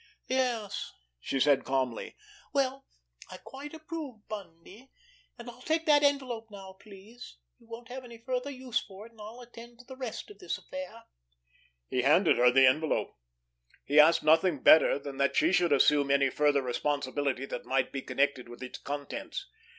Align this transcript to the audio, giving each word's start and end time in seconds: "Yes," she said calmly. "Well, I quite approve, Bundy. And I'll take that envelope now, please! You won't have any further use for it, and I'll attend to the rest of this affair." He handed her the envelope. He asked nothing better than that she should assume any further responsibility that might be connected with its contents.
"Yes," 0.25 0.93
she 1.19 1.39
said 1.39 1.63
calmly. 1.63 2.15
"Well, 2.53 2.87
I 3.29 3.37
quite 3.37 3.75
approve, 3.75 4.27
Bundy. 4.27 4.89
And 5.37 5.47
I'll 5.47 5.61
take 5.61 5.85
that 5.85 6.01
envelope 6.01 6.49
now, 6.49 6.73
please! 6.73 7.37
You 7.59 7.67
won't 7.67 7.89
have 7.89 8.03
any 8.03 8.17
further 8.17 8.49
use 8.49 8.79
for 8.79 9.05
it, 9.05 9.11
and 9.11 9.21
I'll 9.21 9.41
attend 9.41 9.77
to 9.77 9.85
the 9.85 9.95
rest 9.95 10.31
of 10.31 10.39
this 10.39 10.57
affair." 10.57 11.03
He 11.87 12.01
handed 12.01 12.37
her 12.39 12.49
the 12.49 12.65
envelope. 12.65 13.15
He 13.85 13.99
asked 13.99 14.23
nothing 14.23 14.63
better 14.63 14.97
than 14.97 15.17
that 15.17 15.35
she 15.35 15.51
should 15.53 15.71
assume 15.71 16.09
any 16.09 16.31
further 16.31 16.63
responsibility 16.63 17.45
that 17.45 17.65
might 17.65 17.91
be 17.91 18.01
connected 18.01 18.49
with 18.49 18.63
its 18.63 18.79
contents. 18.79 19.45